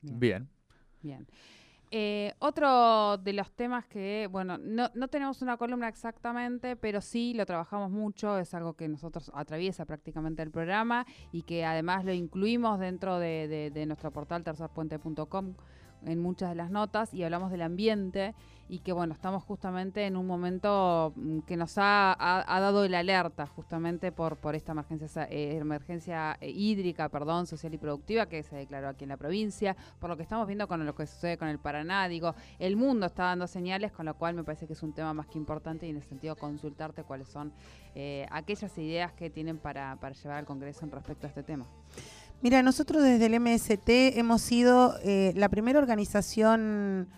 Bien. 0.00 0.48
Bien. 1.02 1.26
Eh, 1.96 2.34
otro 2.40 3.18
de 3.18 3.32
los 3.34 3.52
temas 3.52 3.86
que, 3.86 4.28
bueno, 4.28 4.58
no, 4.58 4.90
no 4.96 5.06
tenemos 5.06 5.42
una 5.42 5.56
columna 5.56 5.86
exactamente, 5.86 6.74
pero 6.74 7.00
sí 7.00 7.34
lo 7.34 7.46
trabajamos 7.46 7.92
mucho, 7.92 8.36
es 8.38 8.52
algo 8.52 8.72
que 8.74 8.88
nosotros 8.88 9.30
atraviesa 9.32 9.84
prácticamente 9.84 10.42
el 10.42 10.50
programa 10.50 11.06
y 11.30 11.42
que 11.42 11.64
además 11.64 12.04
lo 12.04 12.12
incluimos 12.12 12.80
dentro 12.80 13.20
de, 13.20 13.46
de- 13.46 13.70
de 13.70 13.86
nuestro 13.86 14.10
portal 14.10 14.42
tercerpuente.com 14.42 15.54
en 16.06 16.20
muchas 16.20 16.48
de 16.50 16.54
las 16.54 16.70
notas 16.70 17.12
y 17.14 17.22
hablamos 17.22 17.50
del 17.50 17.62
ambiente 17.62 18.34
y 18.66 18.78
que 18.78 18.92
bueno, 18.92 19.12
estamos 19.12 19.42
justamente 19.42 20.06
en 20.06 20.16
un 20.16 20.26
momento 20.26 21.12
mm, 21.16 21.40
que 21.40 21.56
nos 21.56 21.76
ha, 21.76 22.16
ha- 22.18 22.60
dado 22.60 22.84
el 22.84 22.94
alerta 22.94 23.46
justamente 23.46 24.10
por, 24.10 24.38
por 24.38 24.54
esta 24.54 24.72
emergencia, 24.72 25.24
eh, 25.30 25.58
emergencia 25.58 26.38
eh, 26.40 26.48
hídrica, 26.50 27.10
perdón, 27.10 27.46
social 27.46 27.74
y 27.74 27.78
productiva 27.78 28.24
que 28.26 28.42
se 28.42 28.56
declaró 28.56 28.88
aquí 28.88 29.04
en 29.04 29.10
la 29.10 29.18
provincia, 29.18 29.76
por 29.98 30.08
lo 30.08 30.16
que 30.16 30.22
estamos 30.22 30.46
viendo 30.46 30.66
con 30.66 30.84
lo 30.86 30.94
que 30.94 31.06
sucede 31.06 31.36
con 31.36 31.48
el 31.48 31.58
Paraná, 31.58 32.08
digo, 32.08 32.34
el 32.58 32.76
mundo 32.76 33.04
está 33.04 33.24
dando 33.24 33.46
señales, 33.46 33.92
con 33.92 34.06
lo 34.06 34.14
cual 34.14 34.34
me 34.34 34.44
parece 34.44 34.66
que 34.66 34.72
es 34.72 34.82
un 34.82 34.94
tema 34.94 35.12
más 35.12 35.26
que 35.26 35.36
importante 35.36 35.86
y 35.86 35.90
en 35.90 35.96
el 35.96 36.02
sentido 36.02 36.34
consultarte 36.34 37.04
cuáles 37.04 37.28
son 37.28 37.52
eh, 37.94 38.26
aquellas 38.30 38.76
ideas 38.78 39.12
que 39.12 39.28
tienen 39.28 39.58
para, 39.58 39.96
para 39.96 40.14
llevar 40.14 40.38
al 40.38 40.46
Congreso 40.46 40.86
en 40.86 40.90
respecto 40.90 41.26
a 41.26 41.28
este 41.28 41.42
tema. 41.42 41.66
Mira, 42.42 42.62
nosotros 42.62 43.02
desde 43.02 43.26
el 43.26 43.40
MST 43.40 44.18
hemos 44.18 44.42
sido 44.42 44.96
eh, 45.02 45.32
la 45.34 45.48
primera 45.48 45.78
organización 45.78 47.08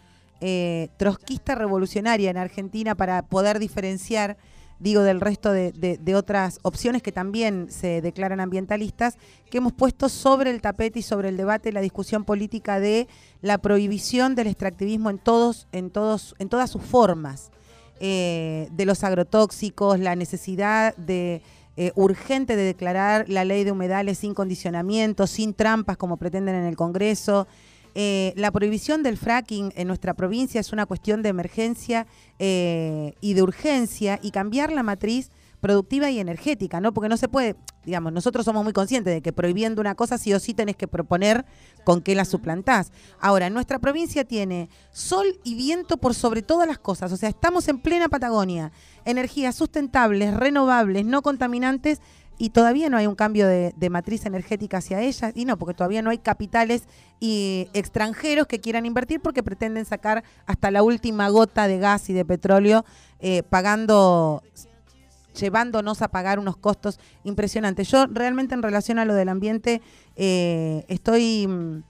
eh, 0.41 0.89
trotskista 0.99 1.55
revolucionaria 1.55 2.31
en 2.31 2.37
Argentina 2.37 2.95
para 2.95 3.23
poder 3.23 3.59
diferenciar, 3.59 4.37
digo, 4.79 5.03
del 5.03 5.23
resto 5.23 5.51
de, 5.51 6.15
otras 6.15 6.59
opciones 6.63 7.03
que 7.03 7.11
también 7.11 7.69
se 7.71 8.03
declaran 8.03 8.41
ambientalistas, 8.41 9.17
que 9.51 9.59
hemos 9.59 9.73
puesto 9.73 10.11
sobre 10.11 10.51
el 10.51 10.61
tapete 10.61 10.99
y 10.99 11.03
sobre 11.03 11.31
el 11.31 11.39
debate 11.39 11.73
la 11.73 11.81
discusión 11.81 12.25
política 12.25 12.79
de 12.79 13.09
la 13.41 13.57
prohibición 13.57 14.35
del 14.35 14.49
extractivismo 14.49 15.09
en 15.09 15.19
todos, 15.19 15.69
en 15.73 15.91
todos, 15.91 16.35
en 16.39 16.51
todas 16.51 16.71
sus 16.71 16.83
formas, 16.83 17.51
eh, 17.99 18.69
de 18.73 18.85
los 18.85 19.05
agrotóxicos, 19.05 19.99
la 19.99 20.17
necesidad 20.17 20.95
de 20.97 21.41
eh, 21.77 21.93
urgente 21.95 22.57
de 22.57 22.63
declarar 22.63 23.29
la 23.29 23.45
ley 23.45 23.65
de 23.65 23.73
humedales 23.73 24.19
sin 24.19 24.33
condicionamiento, 24.33 25.27
sin 25.27 25.53
trampas 25.53 25.97
como 25.97 26.17
pretenden 26.17 26.55
en 26.55 26.65
el 26.65 26.77
Congreso. 26.77 27.47
Eh, 27.95 28.33
la 28.37 28.51
prohibición 28.51 29.03
del 29.03 29.17
fracking 29.17 29.73
en 29.77 29.89
nuestra 29.89 30.15
provincia 30.15 30.61
es 30.61 30.73
una 30.73 30.87
cuestión 30.87 31.23
de 31.23 31.31
emergencia 31.31 32.07
eh, 32.39 33.15
y 33.21 33.35
de 33.35 33.43
urgencia 33.43 34.19
y 34.23 34.31
cambiar 34.31 34.71
la 34.73 34.83
matriz 34.83 35.31
productiva 35.67 36.09
y 36.11 36.21
energética, 36.21 36.81
¿no? 36.81 36.95
Porque 36.95 37.09
no 37.09 37.17
se 37.17 37.29
puede, 37.29 37.57
digamos, 37.85 38.13
nosotros 38.13 38.45
somos 38.45 38.63
muy 38.63 38.73
conscientes 38.73 39.13
de 39.13 39.21
que 39.21 39.33
prohibiendo 39.33 39.81
una 39.81 39.97
cosa 39.97 40.17
sí 40.17 40.33
o 40.33 40.39
sí 40.39 40.55
tenés 40.55 40.77
que 40.77 40.87
proponer 40.87 41.45
con 41.83 42.03
qué 42.03 42.15
la 42.15 42.25
suplantás. 42.25 42.93
Ahora, 43.19 43.51
nuestra 43.51 43.81
provincia 43.81 44.25
tiene 44.25 44.69
sol 44.93 45.27
y 45.43 45.57
viento 45.57 45.97
por 45.97 46.15
sobre 46.15 46.43
todas 46.43 46.69
las 46.69 46.79
cosas, 46.79 47.11
o 47.11 47.17
sea, 47.17 47.29
estamos 47.29 47.67
en 47.67 47.81
plena 47.81 48.09
Patagonia, 48.09 48.71
energías 49.05 49.57
sustentables, 49.57 50.35
renovables, 50.35 51.05
no 51.05 51.21
contaminantes 51.21 52.01
y 52.39 52.51
todavía 52.51 52.89
no 52.89 52.97
hay 52.97 53.09
un 53.09 53.17
cambio 53.17 53.49
de, 53.49 53.73
de 53.77 53.91
matriz 53.91 54.25
energética 54.25 54.77
hacia 54.77 55.01
ellas 55.01 55.33
y 55.35 55.47
no, 55.47 55.59
porque 55.59 55.75
todavía 55.75 56.03
no 56.03 56.11
hay 56.11 56.19
capitales 56.19 56.85
y 57.19 57.67
extranjeros 57.73 58.47
que 58.47 58.61
quieran 58.61 58.87
invertir 58.87 59.21
porque 59.21 59.43
pretenden 59.43 59.85
sacar 59.85 60.23
hasta 60.47 60.71
la 60.71 60.85
última 60.85 61.29
gota 61.29 61.67
de 61.67 61.79
gas 61.79 62.09
y 62.09 62.13
de 62.13 62.25
petróleo 62.25 62.85
eh, 63.19 63.43
pagando 63.43 64.43
llevándonos 65.37 66.03
a 66.03 66.09
pagar 66.09 66.39
unos 66.39 66.57
costos 66.57 66.99
impresionantes. 67.25 67.89
Yo 67.89 68.07
realmente 68.07 68.55
en 68.55 68.63
relación 68.63 68.99
a 68.99 69.05
lo 69.05 69.15
del 69.15 69.29
ambiente 69.29 69.83
eh, 70.17 70.85
estoy... 70.89 71.47
mm, 71.47 71.83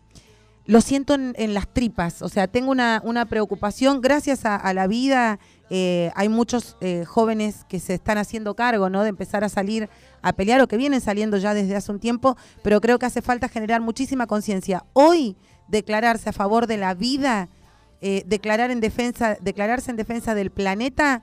Lo 0.69 0.81
siento 0.81 1.15
en, 1.15 1.33
en 1.38 1.55
las 1.55 1.69
tripas, 1.73 2.23
o 2.23 2.29
sea, 2.29 2.49
tengo 2.49 2.73
una, 2.73 3.00
una 3.05 3.25
preocupación. 3.26 4.00
Gracias 4.00 4.45
a, 4.45 4.73
la 4.75 4.88
vida 4.88 5.38
eh, 5.71 6.11
hay 6.17 6.29
muchos 6.29 6.76
eh, 6.81 7.05
jóvenes 7.07 7.65
que 7.69 7.79
se 7.79 7.95
están 7.95 8.19
haciendo 8.19 8.55
cargo, 8.57 8.91
¿no? 8.91 9.05
De 9.05 9.11
empezar 9.11 9.45
a 9.45 9.49
salir 9.49 9.88
a 10.23 10.33
pelear 10.33 10.61
o 10.61 10.67
que 10.67 10.76
vienen 10.76 11.00
saliendo 11.00 11.37
ya 11.38 11.55
desde 11.55 11.76
hace 11.76 11.93
un 11.93 12.00
tiempo, 12.00 12.37
pero 12.65 12.81
creo 12.81 12.99
que 12.99 13.07
hace 13.07 13.23
falta 13.23 13.49
generar 13.49 13.81
muchísima 13.81 14.26
conciencia. 14.26 14.85
Hoy 14.93 15.37
declararse 15.69 16.31
a 16.31 16.33
favor 16.33 16.67
de 16.67 16.79
la 16.79 16.95
vida, 16.95 17.49
eh, 18.00 18.25
declarar 18.26 18.73
en 18.73 18.81
defensa, 18.81 19.37
declararse 19.41 19.93
en 19.93 19.97
defensa 19.97 20.35
del 20.35 20.50
planeta 20.50 21.23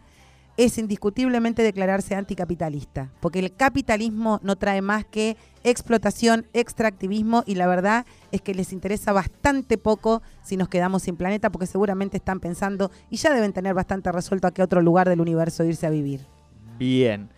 es 0.57 0.77
indiscutiblemente 0.77 1.63
declararse 1.63 2.15
anticapitalista, 2.15 3.12
porque 3.19 3.39
el 3.39 3.55
capitalismo 3.55 4.39
no 4.43 4.55
trae 4.55 4.81
más 4.81 5.05
que 5.05 5.36
explotación, 5.63 6.45
extractivismo 6.53 7.43
y 7.45 7.55
la 7.55 7.67
verdad 7.67 8.05
es 8.31 8.41
que 8.41 8.53
les 8.53 8.74
interesa 8.74 9.13
bastante 9.13 9.77
poco 9.77 10.22
si 10.43 10.57
nos 10.57 10.69
quedamos 10.69 11.03
sin 11.03 11.15
planeta, 11.15 11.50
porque 11.51 11.67
seguramente 11.67 12.17
están 12.17 12.39
pensando 12.39 12.91
y 13.10 13.17
ya 13.17 13.33
deben 13.33 13.53
tener 13.53 13.74
bastante 13.74 14.12
resuelto 14.12 14.48
a 14.48 14.51
qué 14.51 14.62
otro 14.62 14.81
lugar 14.81 15.10
del 15.10 15.22
universo 15.22 15.63
irse 15.63 15.88
a 15.88 15.89
vivir. 15.89 16.27
Bien. 16.77 17.29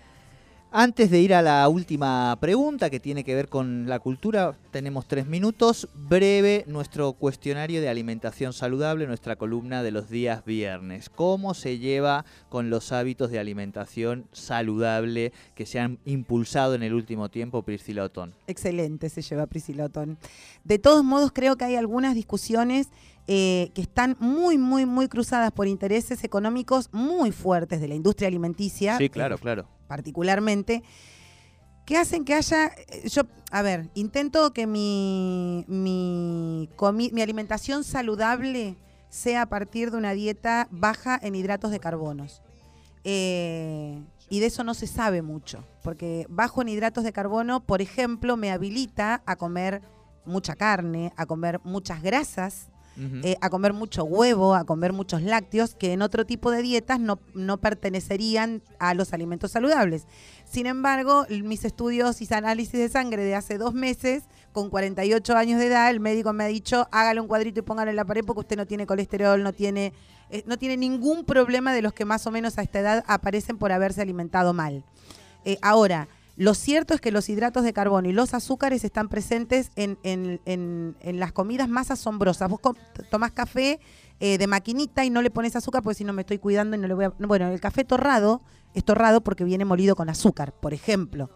Antes 0.77 1.10
de 1.10 1.22
ir 1.22 1.34
a 1.34 1.41
la 1.41 1.70
última 1.70 2.38
pregunta 2.41 2.89
que 2.89 3.00
tiene 3.00 3.24
que 3.24 3.34
ver 3.34 3.48
con 3.48 3.88
la 3.88 4.00
cultura, 4.00 4.58
tenemos 4.72 5.08
tres 5.08 5.25
minutos. 5.25 5.88
Breve, 5.94 6.65
nuestro 6.67 7.13
cuestionario 7.13 7.79
de 7.79 7.88
alimentación 7.88 8.51
saludable, 8.51 9.08
nuestra 9.08 9.38
columna 9.38 9.84
de 9.84 9.91
los 9.91 10.10
días 10.10 10.44
viernes. 10.44 11.10
¿Cómo 11.10 11.53
se 11.53 11.79
lleva 11.79 12.25
con 12.50 12.70
los 12.70 12.91
hábitos 12.91 13.32
de 13.32 13.39
alimentación 13.39 14.25
saludable 14.34 15.32
que 15.55 15.65
se 15.65 15.79
han 15.79 15.98
impulsado 16.03 16.75
en 16.75 16.84
el 16.84 16.94
último 16.94 17.29
tiempo, 17.29 17.62
Priscila 17.63 18.03
Otón? 18.03 18.34
Excelente 18.46 19.08
se 19.08 19.22
lleva 19.22 19.46
Priscila 19.46 19.86
Otón. 19.86 20.17
De 20.65 20.77
todos 20.77 21.05
modos, 21.05 21.32
creo 21.34 21.55
que 21.55 21.63
hay 21.63 21.77
algunas 21.77 22.15
discusiones 22.15 22.89
eh, 23.27 23.72
que 23.74 23.82
están 23.82 24.17
muy, 24.20 24.58
muy, 24.58 24.86
muy 24.86 25.08
cruzadas 25.08 25.53
por 25.53 25.67
intereses 25.67 26.25
económicos 26.25 26.89
muy 26.91 27.32
fuertes 27.32 27.79
de 27.79 27.88
la 27.88 27.96
industria 27.96 28.27
alimenticia. 28.27 28.98
Sí, 28.98 29.10
claro, 29.10 29.36
eh, 29.36 29.39
claro. 29.41 29.75
Particularmente, 29.88 30.84
que 31.86 31.98
hacen 31.98 32.25
que 32.25 32.34
haya, 32.34 32.68
eh, 32.68 33.08
yo, 33.10 33.24
a 33.51 33.62
ver, 33.62 33.89
intento 33.94 34.54
que 34.54 34.65
mi, 34.68 35.65
mi, 35.68 36.70
comi- 36.75 37.12
mi 37.12 37.22
alimentación 37.22 37.84
saludable 37.84 38.75
sea 39.10 39.44
a 39.44 39.46
partir 39.46 39.92
de 39.92 39.98
una 39.98 40.13
dieta 40.13 40.68
baja 40.72 41.20
en 41.22 41.36
hidratos 41.36 41.72
de 41.72 41.80
carbonos. 41.80 42.42
Eh, 43.04 44.01
y 44.30 44.39
de 44.39 44.48
eso 44.48 44.63
no 44.63 44.74
se 44.74 44.88
sabe 44.88 45.22
mucho, 45.22 45.63
porque 45.84 46.25
bajo 46.27 46.63
en 46.63 46.70
hidratos 46.70 47.04
de 47.04 47.13
carbono, 47.13 47.60
por 47.63 47.82
ejemplo, 47.84 48.36
me 48.36 48.51
habilita 48.51 49.22
a 49.27 49.36
comer 49.36 49.84
mucha 50.25 50.56
carne, 50.56 51.13
a 51.15 51.27
comer 51.27 51.62
muchas 51.63 52.01
grasas, 52.01 52.70
Eh, 52.97 53.35
a 53.41 53.49
comer 53.49 53.73
mucho 53.73 54.05
huevo, 54.05 54.55
a 54.55 54.63
comer 54.63 54.93
muchos 54.93 55.21
lácteos, 55.21 55.75
que 55.75 55.91
en 55.91 56.01
otro 56.01 56.25
tipo 56.25 56.49
de 56.49 56.61
dietas 56.61 56.99
no, 56.99 57.19
no 57.33 57.57
pertenecerían 57.57 58.61
a 58.79 58.93
los 58.93 59.11
alimentos 59.11 59.51
saludables. 59.51 60.07
Sin 60.45 60.65
embargo, 60.65 61.25
mis 61.29 61.65
estudios 61.65 62.21
y 62.21 62.33
análisis 62.33 62.79
de 62.79 62.87
sangre 62.87 63.23
de 63.23 63.35
hace 63.35 63.57
dos 63.57 63.73
meses, 63.73 64.23
con 64.53 64.69
48 64.69 65.35
años 65.35 65.59
de 65.59 65.67
edad, 65.67 65.89
el 65.89 65.99
médico 65.99 66.31
me 66.31 66.45
ha 66.45 66.47
dicho, 66.47 66.87
hágale 66.91 67.19
un 67.19 67.27
cuadrito 67.27 67.59
y 67.59 67.63
póngalo 67.63 67.89
en 67.89 67.97
la 67.97 68.05
pared 68.05 68.23
porque 68.25 68.39
usted 68.39 68.55
no 68.55 68.65
tiene 68.65 68.85
colesterol, 68.85 69.43
no 69.43 69.51
tiene, 69.51 69.91
eh, 70.29 70.43
no 70.45 70.57
tiene 70.57 70.77
ningún 70.77 71.25
problema 71.25 71.73
de 71.73 71.81
los 71.81 71.91
que 71.91 72.05
más 72.05 72.25
o 72.25 72.31
menos 72.31 72.57
a 72.57 72.61
esta 72.61 72.79
edad 72.79 73.03
aparecen 73.07 73.57
por 73.57 73.73
haberse 73.73 74.01
alimentado 74.01 74.53
mal. 74.53 74.85
Eh, 75.43 75.57
ahora, 75.61 76.07
lo 76.38 76.54
cierto 76.54 76.94
es 76.94 77.01
que 77.01 77.12
los 77.12 77.30
hidratos 77.30 77.63
de 77.63 77.72
carbono 77.74 78.10
y 78.10 78.12
los 78.12 78.34
azúcares 78.34 78.84
están 78.84 79.08
presentes 79.10 79.72
en, 79.75 79.98
en- 80.04 80.42
en- 80.46 80.98
en 81.00 81.20
las 81.20 81.32
comidas 81.32 81.70
más 81.70 81.92
asombrosas. 81.92 82.50
Vos 82.50 82.60
tomás 83.10 83.32
café 83.32 83.80
eh, 84.20 84.38
de 84.38 84.48
maquinita 84.48 85.06
y 85.06 85.10
no 85.10 85.22
le 85.22 85.30
pones 85.32 85.56
azúcar 85.56 85.82
porque 85.82 85.96
si 85.98 86.04
no 86.04 86.12
me 86.13 86.22
estoy 86.22 86.38
cuidando 86.39 86.75
y 86.75 86.80
no 86.80 86.88
le 86.88 86.94
voy 86.94 87.06
a... 87.06 87.13
Bueno, 87.20 87.48
el 87.51 87.60
café 87.62 87.86
torrado 87.86 88.42
es 88.74 88.84
torrado 88.84 89.22
porque 89.22 89.44
viene 89.46 89.63
molido 89.65 89.96
con 89.96 90.10
azúcar, 90.10 90.54
por 90.54 90.74
ejemplo. 90.74 91.30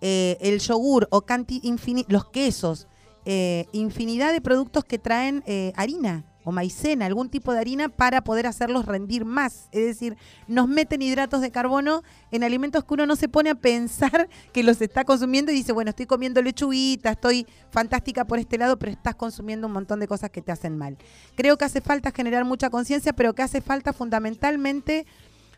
Eh, 0.00 0.36
el 0.40 0.60
yogur 0.60 1.08
o 1.10 1.22
canti 1.22 1.60
los 2.08 2.26
quesos, 2.26 2.86
eh, 3.24 3.66
infinidad 3.72 4.32
de 4.32 4.40
productos 4.40 4.84
que 4.84 4.98
traen 4.98 5.42
harina 5.76 6.24
o 6.44 6.52
maicena, 6.52 7.06
algún 7.06 7.30
tipo 7.30 7.52
de 7.52 7.58
harina 7.58 7.88
para 7.88 8.22
poder 8.22 8.46
hacerlos 8.46 8.84
rendir 8.86 9.24
más. 9.24 9.68
Es 9.72 9.84
decir, 9.86 10.16
nos 10.46 10.68
meten 10.68 11.02
hidratos 11.02 11.40
de 11.40 11.50
carbono 11.50 12.02
en 12.30 12.44
alimentos 12.44 12.84
que 12.84 12.94
uno 12.94 13.06
no 13.06 13.16
se 13.16 13.28
pone 13.28 13.50
a 13.50 13.54
pensar 13.54 14.28
que 14.52 14.62
los 14.62 14.80
está 14.80 15.04
consumiendo 15.04 15.50
y 15.50 15.54
dice, 15.54 15.72
bueno, 15.72 15.90
estoy 15.90 16.06
comiendo 16.06 16.42
lechuguita, 16.42 17.10
estoy 17.12 17.46
fantástica 17.70 18.26
por 18.26 18.38
este 18.38 18.58
lado, 18.58 18.78
pero 18.78 18.92
estás 18.92 19.14
consumiendo 19.14 19.66
un 19.66 19.72
montón 19.72 20.00
de 20.00 20.06
cosas 20.06 20.30
que 20.30 20.42
te 20.42 20.52
hacen 20.52 20.76
mal. 20.76 20.98
Creo 21.34 21.56
que 21.56 21.64
hace 21.64 21.80
falta 21.80 22.10
generar 22.10 22.44
mucha 22.44 22.70
conciencia, 22.70 23.14
pero 23.14 23.34
que 23.34 23.42
hace 23.42 23.60
falta 23.60 23.92
fundamentalmente 23.92 25.06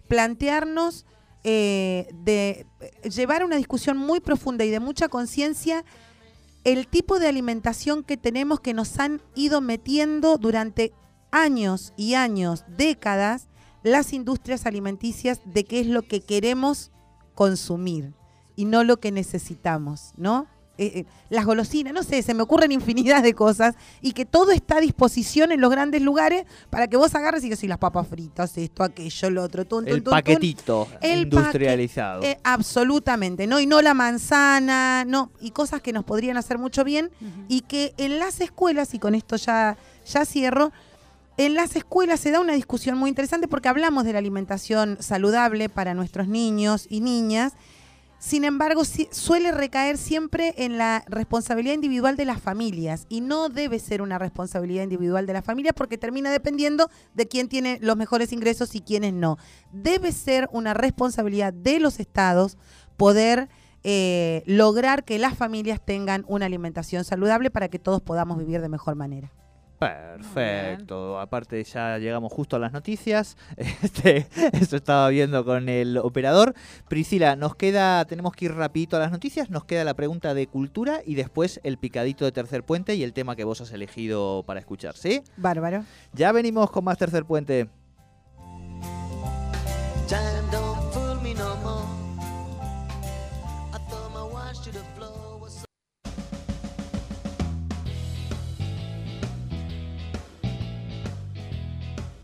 plantearnos 0.09 1.05
eh, 1.43 2.09
de 2.13 2.67
llevar 3.09 3.45
una 3.45 3.57
discusión 3.57 3.97
muy 3.97 4.21
profunda 4.21 4.65
y 4.65 4.71
de 4.71 4.81
mucha 4.81 5.09
conciencia 5.09 5.85
el 6.67 6.89
tipo 6.89 7.21
de 7.21 7.29
alimentación 7.29 8.03
que 8.03 8.17
tenemos 8.17 8.59
que 8.59 8.75
nos 8.75 8.99
han 8.99 9.23
ido 9.37 9.61
metiendo 9.61 10.37
durante 10.37 10.93
años 11.31 11.93
y 11.97 12.15
años, 12.15 12.65
décadas, 12.67 13.49
las 13.85 14.13
industrias 14.13 14.67
alimenticias 14.67 15.41
de 15.45 15.65
qué 15.65 15.79
es 15.79 15.87
lo 15.87 16.03
que 16.03 16.23
queremos 16.23 16.91
consumir 17.37 18.15
y 18.57 18.65
no 18.65 18.83
lo 18.83 18.97
que 18.97 19.13
necesitamos, 19.13 20.13
¿no? 20.17 20.49
Eh, 20.79 20.93
eh, 20.95 21.05
las 21.31 21.47
golosinas, 21.47 21.95
no 21.95 22.03
sé, 22.03 22.23
se 22.23 22.35
me 22.35 22.43
ocurren 22.43 22.71
infinidad 22.71 23.23
de 23.23 23.33
cosas 23.33 23.75
y 24.03 24.13
que 24.13 24.27
todo 24.27 24.53
está 24.53 24.77
a 24.77 24.81
disposición 24.81 25.51
en 25.51 25.61
los 25.61 25.71
grandes 25.71 26.03
lugares 26.03 26.45
para 26.69 26.87
que 26.87 26.99
vos 26.99 27.15
agarres 27.15 27.43
y 27.45 27.49
que 27.49 27.57
si 27.57 27.67
las 27.67 27.79
papas 27.79 28.07
fritas, 28.07 28.57
esto, 28.59 28.83
aquello, 28.83 29.31
lo 29.31 29.43
otro, 29.43 29.65
tun, 29.65 29.89
el 29.89 30.03
paquetito 30.03 30.87
industrializado. 31.03 32.23
Eh, 32.23 32.39
absolutamente, 32.45 33.47
¿no? 33.47 33.59
Y 33.59 33.67
no 33.67 33.81
la 33.81 33.95
manzana, 33.95 35.05
no, 35.07 35.31
y 35.41 35.51
cosas 35.51 35.81
que 35.81 35.95
nos 35.95 36.05
podrían 36.05 36.37
hacer 36.37 36.59
mucho 36.59 36.85
bien 36.85 37.11
y 37.49 37.63
que 37.63 37.95
en 37.97 38.19
las 38.19 38.41
escuelas, 38.43 38.93
y 38.93 38.99
con 38.99 39.15
esto 39.15 39.37
ya, 39.37 39.79
ya 40.07 40.27
cierro, 40.27 40.73
en 41.39 41.55
las 41.55 41.75
escuelas 41.75 42.21
se 42.21 42.31
da 42.31 42.41
una 42.41 42.53
discusión 42.53 42.99
muy 42.99 43.09
interesante 43.09 43.49
porque 43.49 43.69
hablamos 43.69 44.05
de 44.05 44.13
la 44.13 44.19
alimentación 44.19 44.99
saludable 45.01 45.69
para 45.69 45.95
nuestros 45.95 46.29
niños 46.29 46.87
y 46.89 47.01
niñas 47.01 47.55
sin 48.19 48.45
embargo, 48.45 48.83
suele 48.85 49.53
recaer 49.53 49.99
siempre 49.99 50.55
en 50.57 50.79
la 50.79 51.05
responsabilidad 51.07 51.75
individual 51.75 52.17
de 52.17 52.25
las 52.25 52.41
familias 52.41 53.07
y 53.09 53.21
no 53.21 53.49
debe 53.49 53.79
ser 53.79 54.01
una 54.01 54.19
responsabilidad 54.19 54.85
individual 54.85 55.27
de 55.27 55.35
las 55.35 55.45
familias 55.45 55.75
porque 55.77 55.99
termina 55.99 56.31
dependiendo 56.31 56.91
de 57.15 57.29
quién 57.29 57.49
tiene 57.49 57.79
los 57.83 57.97
mejores 57.97 58.33
ingresos 58.33 58.75
y 58.75 58.81
quiénes 58.81 59.13
no. 59.13 59.37
Debe 59.71 60.13
ser 60.13 60.49
una 60.51 60.73
responsabilidad 60.73 61.53
de 61.53 61.79
los 61.79 62.01
estados 62.01 62.57
poder 62.97 63.49
eh, 63.85 64.43
lograr 64.47 65.05
que 65.05 65.19
las 65.19 65.37
familias 65.37 65.81
tengan 65.85 66.25
una 66.27 66.47
alimentación 66.47 67.05
saludable 67.05 67.51
para 67.51 67.69
que 67.69 67.79
todos 67.79 68.01
podamos 68.01 68.39
vivir 68.39 68.61
de 68.61 68.69
mejor 68.69 68.97
manera. 68.97 69.31
Perfecto. 69.79 71.21
Aparte 71.21 71.63
ya 71.63 71.99
llegamos 71.99 72.33
justo 72.33 72.57
a 72.57 72.59
las 72.59 72.73
noticias. 72.73 73.37
Este, 73.83 74.27
eso 74.53 74.77
estaba 74.77 75.09
viendo 75.09 75.45
con 75.45 75.69
el 75.69 75.99
operador. 75.99 76.55
Priscila, 76.89 77.37
nos 77.37 77.55
queda, 77.55 78.05
tenemos 78.05 78.35
que 78.35 78.47
ir 78.47 78.55
rapidito 78.55 78.97
a 78.97 79.01
las 79.01 79.13
noticias. 79.13 79.51
Nos 79.51 79.65
queda 79.65 79.85
la 79.85 79.95
pregunta 79.95 80.35
de 80.35 80.47
cultura 80.47 81.01
y 81.05 81.15
después 81.15 81.61
el 81.63 81.79
picadito 81.79 82.25
de 82.25 82.33
tercer 82.33 82.65
puente 82.65 82.95
y 82.95 83.03
el 83.03 83.13
tema 83.13 83.37
que 83.37 83.45
vos 83.45 83.61
has 83.61 83.73
elegido 83.73 84.45
para 84.47 84.61
escuchar, 84.61 84.97
¿sí? 84.97 85.23
Bárbaro. 85.37 85.85
Ya 86.13 86.33
venimos 86.33 86.71
con 86.71 86.85
más 86.85 86.99
tercer 86.99 87.25
puente. 87.25 87.69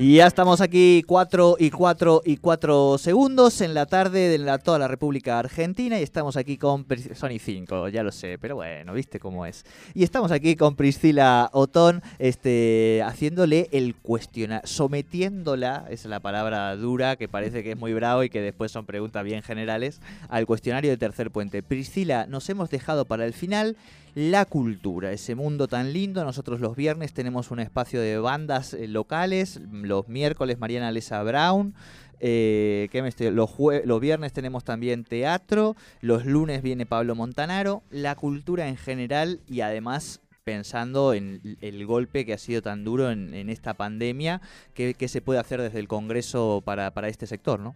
Y 0.00 0.18
ya 0.18 0.28
estamos 0.28 0.60
aquí 0.60 1.02
4 1.08 1.56
y 1.58 1.70
4 1.70 2.22
y 2.24 2.36
4 2.36 2.98
segundos 2.98 3.60
en 3.60 3.74
la 3.74 3.84
tarde 3.84 4.28
de 4.28 4.38
la, 4.38 4.58
toda 4.58 4.78
la 4.78 4.86
República 4.86 5.40
Argentina 5.40 5.98
y 5.98 6.04
estamos 6.04 6.36
aquí 6.36 6.56
con... 6.56 6.86
Son 7.16 7.32
y 7.32 7.40
5, 7.40 7.88
ya 7.88 8.04
lo 8.04 8.12
sé, 8.12 8.38
pero 8.38 8.54
bueno, 8.54 8.92
viste 8.92 9.18
cómo 9.18 9.44
es. 9.44 9.64
Y 9.94 10.04
estamos 10.04 10.30
aquí 10.30 10.54
con 10.54 10.76
Priscila 10.76 11.50
Otón 11.52 12.00
este, 12.20 13.02
haciéndole 13.04 13.68
el 13.72 13.96
cuestionario, 13.96 14.68
sometiéndola, 14.68 15.86
es 15.90 16.04
la 16.04 16.20
palabra 16.20 16.76
dura 16.76 17.16
que 17.16 17.26
parece 17.26 17.64
que 17.64 17.72
es 17.72 17.76
muy 17.76 17.92
bravo 17.92 18.22
y 18.22 18.30
que 18.30 18.40
después 18.40 18.70
son 18.70 18.86
preguntas 18.86 19.24
bien 19.24 19.42
generales, 19.42 20.00
al 20.28 20.46
cuestionario 20.46 20.92
de 20.92 20.96
Tercer 20.96 21.32
Puente. 21.32 21.64
Priscila, 21.64 22.26
nos 22.28 22.48
hemos 22.48 22.70
dejado 22.70 23.04
para 23.04 23.26
el 23.26 23.32
final 23.32 23.76
la 24.14 24.44
cultura, 24.44 25.12
ese 25.12 25.34
mundo 25.34 25.68
tan 25.68 25.92
lindo. 25.92 26.24
Nosotros 26.24 26.60
los 26.60 26.76
viernes 26.76 27.12
tenemos 27.12 27.50
un 27.50 27.60
espacio 27.60 28.00
de 28.00 28.18
bandas 28.18 28.74
eh, 28.74 28.88
locales, 28.88 29.60
los 29.70 30.08
miércoles 30.08 30.58
Mariana 30.58 30.92
Lesa 30.92 31.22
Brown. 31.22 31.74
Eh, 32.20 32.88
los, 33.32 33.54
los, 33.84 34.00
viernes 34.00 34.32
tenemos 34.32 34.64
también 34.64 35.04
teatro, 35.04 35.76
los 36.00 36.26
lunes 36.26 36.62
viene 36.62 36.84
Pablo 36.84 37.14
Montanaro, 37.14 37.84
la 37.90 38.16
cultura 38.16 38.68
en 38.68 38.76
general 38.76 39.40
y 39.46 39.60
además 39.60 40.20
pensando 40.42 41.12
en 41.12 41.58
el 41.60 41.84
golpe 41.84 42.24
que 42.24 42.32
ha 42.32 42.38
sido 42.38 42.62
tan 42.62 42.82
duro 42.82 43.10
en, 43.10 43.50
esta 43.50 43.74
pandemia, 43.74 44.40
¿qué, 44.72 44.96
se 45.06 45.20
puede 45.20 45.38
hacer 45.38 45.60
desde 45.60 45.78
el 45.78 45.88
Congreso 45.88 46.62
para, 46.64 46.90
para 46.90 47.08
este 47.08 47.26
sector? 47.26 47.60
¿no? 47.60 47.74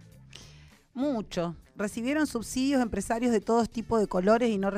Mucho. 0.95 1.57
Recibieron 1.75 2.27
subsidios 2.27 2.83
empresarios 2.83 3.33
de 3.33 3.41
todos 3.41 3.71
tipos 3.71 3.99
de 4.01 4.07
colores 4.07 4.51
y 4.51 4.59
no, 4.59 4.71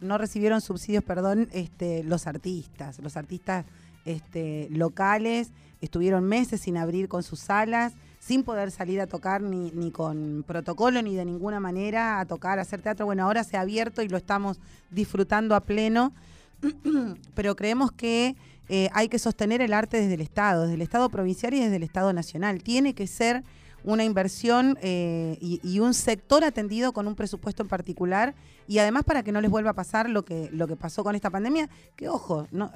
no, 0.00 0.18
recibieron 0.18 0.60
subsidios, 0.60 1.04
perdón, 1.04 1.48
este, 1.52 2.02
los 2.02 2.26
artistas. 2.26 2.98
Los 3.00 3.16
artistas 3.16 3.66
este, 4.06 4.68
locales 4.70 5.50
estuvieron 5.82 6.24
meses 6.24 6.62
sin 6.62 6.78
abrir 6.78 7.08
con 7.08 7.22
sus 7.22 7.40
salas, 7.40 7.92
sin 8.18 8.42
poder 8.42 8.70
salir 8.70 9.02
a 9.02 9.06
tocar 9.06 9.42
ni, 9.42 9.70
ni 9.72 9.90
con 9.90 10.44
protocolo 10.46 11.02
ni 11.02 11.14
de 11.14 11.26
ninguna 11.26 11.60
manera 11.60 12.20
a 12.20 12.24
tocar, 12.24 12.58
a 12.58 12.62
hacer 12.62 12.80
teatro. 12.80 13.04
Bueno, 13.04 13.24
ahora 13.24 13.44
se 13.44 13.58
ha 13.58 13.60
abierto 13.60 14.00
y 14.00 14.08
lo 14.08 14.16
estamos 14.16 14.58
disfrutando 14.90 15.54
a 15.54 15.60
pleno, 15.60 16.14
pero 17.34 17.54
creemos 17.54 17.92
que 17.92 18.34
eh, 18.70 18.88
hay 18.94 19.10
que 19.10 19.18
sostener 19.18 19.60
el 19.60 19.74
arte 19.74 20.00
desde 20.00 20.14
el 20.14 20.22
Estado, 20.22 20.62
desde 20.62 20.74
el 20.76 20.82
Estado 20.82 21.10
provincial 21.10 21.52
y 21.52 21.60
desde 21.60 21.76
el 21.76 21.82
Estado 21.82 22.14
nacional. 22.14 22.62
Tiene 22.62 22.94
que 22.94 23.06
ser 23.06 23.44
una 23.84 24.02
inversión 24.02 24.78
eh, 24.80 25.38
y, 25.40 25.78
un 25.78 25.94
sector 25.94 26.42
atendido 26.42 26.92
con 26.92 27.06
un 27.06 27.14
presupuesto 27.14 27.62
en 27.62 27.68
particular 27.68 28.34
y 28.66 28.78
además 28.78 29.04
para 29.04 29.22
que 29.22 29.30
no 29.30 29.40
les 29.40 29.50
vuelva 29.50 29.70
a 29.70 29.74
pasar 29.74 30.08
lo 30.08 30.24
que, 30.24 30.48
lo 30.52 30.66
que 30.66 30.74
pasó 30.76 31.04
con 31.04 31.14
esta 31.14 31.30
pandemia, 31.30 31.68
que 31.94 32.08
ojo, 32.08 32.46
no, 32.50 32.72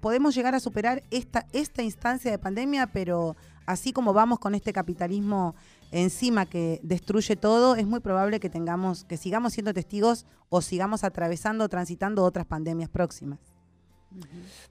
podemos 0.00 0.34
llegar 0.34 0.54
a 0.54 0.60
superar 0.60 1.02
esta, 1.10 1.46
esta 1.52 1.82
instancia 1.82 2.30
de 2.30 2.38
pandemia, 2.38 2.86
pero 2.86 3.36
así 3.66 3.92
como 3.92 4.12
vamos 4.12 4.38
con 4.38 4.54
este 4.54 4.72
capitalismo 4.72 5.54
encima 5.90 6.46
que 6.46 6.80
destruye 6.82 7.36
todo, 7.36 7.76
es 7.76 7.86
muy 7.86 8.00
probable 8.00 8.40
que 8.40 8.48
tengamos, 8.48 9.04
que 9.04 9.16
sigamos 9.16 9.52
siendo 9.52 9.74
testigos 9.74 10.26
o 10.48 10.62
sigamos 10.62 11.04
atravesando, 11.04 11.68
transitando 11.68 12.24
otras 12.24 12.46
pandemias 12.46 12.88
próximas. 12.88 13.51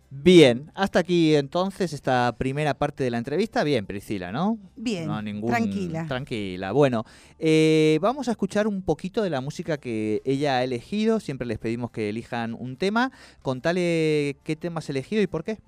Bien, 0.10 0.70
hasta 0.76 1.00
aquí 1.00 1.36
entonces 1.36 1.94
esta 1.94 2.36
primera 2.38 2.74
parte 2.74 3.04
de 3.04 3.12
la 3.12 3.18
entrevista. 3.18 3.64
Bien, 3.64 3.86
Priscila, 3.86 4.32
¿no? 4.32 4.58
Bien, 4.76 5.08
tranquila. 5.46 6.06
Tranquila. 6.06 6.74
Bueno, 6.74 7.06
eh, 7.40 7.98
vamos 8.02 8.28
a 8.28 8.32
escuchar 8.32 8.68
un 8.68 8.82
poquito 8.82 9.24
de 9.24 9.30
la 9.30 9.40
música 9.40 9.78
que 9.78 10.22
ella 10.26 10.58
ha 10.58 10.64
elegido. 10.64 11.20
Siempre 11.20 11.48
les 11.48 11.60
pedimos 11.60 11.92
que 11.92 12.10
elijan 12.10 12.54
un 12.54 12.76
tema. 12.76 13.12
Contale 13.42 14.38
qué 14.44 14.58
tema 14.60 14.80
has 14.80 14.90
elegido 14.90 15.22
y 15.22 15.28
por 15.28 15.46
qué. 15.46 15.60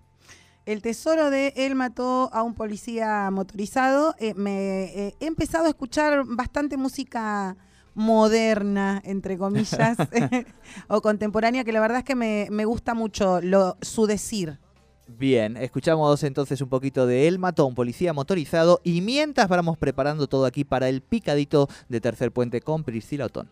El 0.66 0.82
tesoro 0.82 1.30
de 1.30 1.54
él 1.56 1.76
mató 1.76 2.30
a 2.34 2.44
un 2.44 2.54
policía 2.54 3.30
motorizado. 3.32 4.16
Eh, 4.20 4.34
me 4.34 4.84
eh, 5.08 5.16
he 5.20 5.26
empezado 5.26 5.66
a 5.66 5.70
escuchar 5.70 6.24
bastante 6.26 6.78
música 6.78 7.56
moderna, 7.96 9.02
entre 9.06 9.38
comillas, 9.38 9.98
o 10.88 11.02
contemporánea, 11.02 11.64
que 11.64 11.72
la 11.72 11.80
verdad 11.80 12.00
es 12.00 12.04
que 12.04 12.16
me, 12.16 12.66
gusta 12.66 12.94
mucho 12.94 13.42
lo, 13.42 13.78
su 13.82 14.08
decir. 14.08 14.60
Bien, 15.08 15.58
escuchamos 15.58 16.24
entonces 16.24 16.62
un 16.62 16.70
poquito 16.70 17.06
de 17.06 17.28
El 17.28 17.38
Matón, 17.38 17.76
policía 17.76 18.14
motorizado, 18.14 18.80
y 18.84 19.02
mientras 19.02 19.48
vamos 19.48 19.78
preparando 19.78 20.28
todo 20.28 20.46
aquí 20.46 20.64
para 20.64 20.90
el 20.90 21.02
picadito 21.02 21.68
de 21.90 22.02
Tercer 22.02 22.32
Puente 22.32 22.62
con 22.62 22.84
Priscila 22.84 23.26
Otón. 23.26 23.50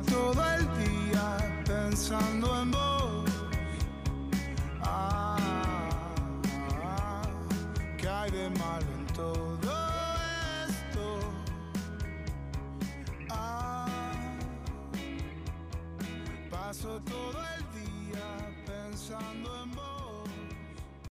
Todo 0.00 0.45